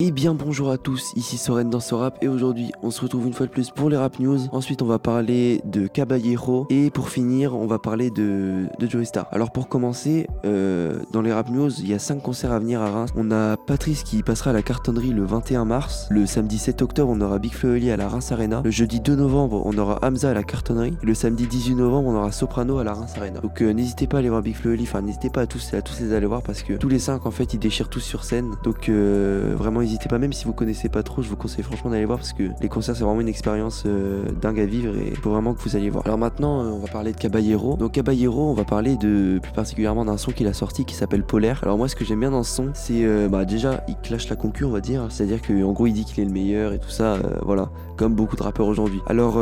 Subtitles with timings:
[0.00, 3.26] Et bien bonjour à tous, ici Soren dans ce rap et aujourd'hui on se retrouve
[3.26, 4.38] une fois de plus pour les rap news.
[4.52, 9.26] Ensuite on va parler de Caballero et pour finir on va parler de, de Star.
[9.32, 12.80] Alors pour commencer, euh, dans les rap news, il y a 5 concerts à venir
[12.80, 13.10] à Reims.
[13.16, 16.06] On a Patrice qui passera à la cartonnerie le 21 mars.
[16.10, 18.62] Le samedi 7 octobre on aura Big Flo à la Reims Arena.
[18.64, 20.96] Le jeudi 2 novembre on aura Hamza à la cartonnerie.
[21.02, 23.40] Et le samedi 18 novembre on aura Soprano à la Reims Arena.
[23.40, 25.82] Donc euh, n'hésitez pas à aller voir Big Flo enfin n'hésitez pas à tous, à
[25.82, 28.22] tous les aller voir parce que tous les 5 en fait ils déchirent tous sur
[28.22, 28.54] scène.
[28.62, 31.90] Donc euh, vraiment n'hésitez pas, même si vous connaissez pas trop, je vous conseille franchement
[31.90, 35.08] d'aller voir parce que les concerts c'est vraiment une expérience euh, dingue à vivre et
[35.08, 36.04] il faut vraiment que vous alliez voir.
[36.04, 37.76] Alors maintenant, euh, on va parler de Caballero.
[37.76, 41.22] Donc Caballero, on va parler de plus particulièrement d'un son qu'il a sorti qui s'appelle
[41.22, 41.60] Polaire.
[41.62, 44.28] Alors moi, ce que j'aime bien dans ce son, c'est euh, bah déjà il clash
[44.28, 46.78] la concu, on va dire, c'est-à-dire qu'en gros il dit qu'il est le meilleur et
[46.78, 49.00] tout ça, voilà, comme beaucoup de rappeurs aujourd'hui.
[49.06, 49.34] Alors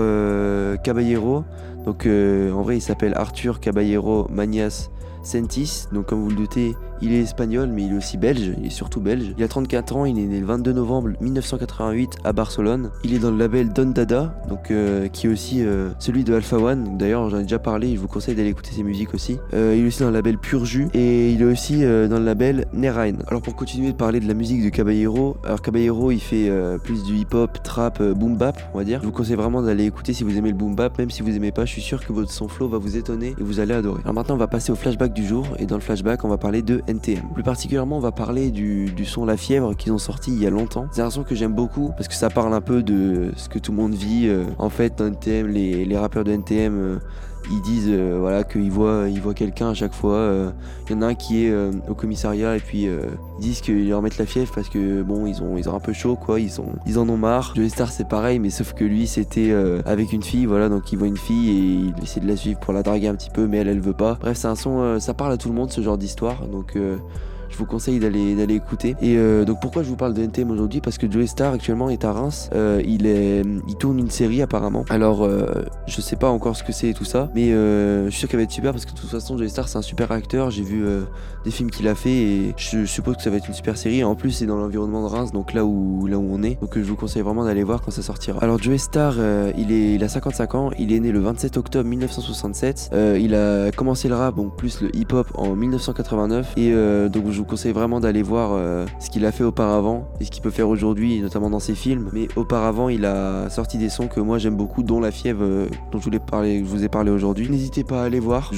[0.82, 1.44] Caballero,
[1.84, 4.90] donc en vrai il s'appelle Arthur Caballero Manias
[5.22, 8.66] Sentis, donc comme vous le doutez, il est espagnol, mais il est aussi belge, il
[8.66, 9.34] est surtout belge.
[9.36, 12.90] Il a 34 ans, il est né le 22 novembre 1988 à Barcelone.
[13.04, 16.34] Il est dans le label Don Dada, donc, euh, qui est aussi euh, celui de
[16.34, 16.96] Alpha One.
[16.98, 19.38] D'ailleurs, j'en ai déjà parlé, je vous conseille d'aller écouter ses musiques aussi.
[19.54, 22.24] Euh, il est aussi dans le label Pur Jus et il est aussi dans le
[22.24, 23.14] label Nerain.
[23.28, 26.50] Alors pour continuer de parler de la musique de Caballero, alors Caballero il fait
[26.82, 29.00] plus du hip-hop, trap, boom bap, on va dire.
[29.00, 31.34] Je vous conseille vraiment d'aller écouter si vous aimez le boom bap, même si vous
[31.34, 33.74] aimez pas, je suis sûr que votre son flow va vous étonner et vous allez
[33.74, 34.00] adorer.
[34.02, 36.38] Alors maintenant on va passer au flashback du jour et dans le flashback on va
[36.38, 37.22] parler de NTM.
[37.34, 40.50] Plus particulièrement, on va parler du, son La Fièvre qu'ils ont sorti il y a
[40.50, 40.88] longtemps.
[40.92, 43.58] C'est un son que j'aime beaucoup parce que ça parle un peu de ce que
[43.58, 44.28] tout le monde vit.
[44.28, 46.98] Euh, en fait, NTM, les, rappeurs de NTM euh,
[47.50, 50.30] ils disent euh, voilà qu'ils voient ils voient quelqu'un à chaque fois
[50.88, 51.54] il y en a un qui est
[51.88, 55.42] au commissariat et puis ils disent qu'ils leur mettent la fièvre parce que bon ils
[55.42, 57.52] ont ils ont un peu chaud quoi ils ont ils en ont marre.
[57.54, 59.52] Joey Star c'est pareil mais sauf que lui c'était
[59.84, 62.58] avec une fille voilà donc il voit une fille et il essaie de la suivre
[62.60, 64.18] pour la draguer un petit peu mais elle elle veut pas.
[64.20, 66.76] Bref c'est un son ça parle à tout le monde ce genre d'histoire donc
[67.50, 68.96] je vous conseille d'aller d'aller écouter.
[69.00, 70.80] Et euh, donc pourquoi je vous parle de NTM aujourd'hui?
[70.80, 72.50] Parce que Joey Star actuellement est à Reims.
[72.54, 74.84] Euh, il est, il tourne une série apparemment.
[74.88, 78.20] Alors euh, je sais pas encore ce que c'est et tout ça, mais je suis
[78.20, 80.12] sûr qu'elle va être super parce que de toute façon Joey Star c'est un super
[80.12, 80.50] acteur.
[80.50, 80.84] J'ai vu
[81.44, 84.04] des films qu'il a fait et je, suppose que ça va être une super série.
[84.04, 86.60] En plus c'est dans l'environnement de Reims, donc là où là où on est.
[86.60, 88.38] Donc je vous conseille vraiment d'aller voir quand ça sortira.
[88.42, 89.14] Alors Joey Star,
[89.56, 90.70] il est, il a 55 ans.
[90.78, 92.90] Il est né le 27 octobre 1967.
[93.18, 96.72] il a commencé le rap, donc plus le hip hop en 1989 et
[97.08, 100.30] donc je vous conseille vraiment d'aller voir euh, ce qu'il a fait auparavant et ce
[100.30, 102.08] qu'il peut faire aujourd'hui, notamment dans ses films.
[102.14, 105.68] Mais auparavant, il a sorti des sons que moi j'aime beaucoup, dont La Fièvre, euh,
[105.92, 107.50] dont je, voulais parler, vous ai parlé aujourd'hui.
[107.50, 108.52] N'hésitez pas à aller voir.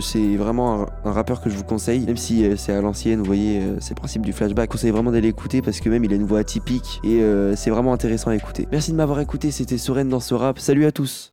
[0.00, 3.24] C'est vraiment un, rappeur que je vous conseille, même si euh, c'est à l'ancienne, vous
[3.24, 4.70] voyez, c'est le principe du flashback.
[4.70, 7.22] Je conseille vraiment d'aller écouter parce que même il a une voix atypique et
[7.54, 8.66] c'est vraiment intéressant à écouter.
[8.72, 10.58] Merci de m'avoir écouté, c'était Soren dans ce rap.
[10.58, 11.30] Salut à tous!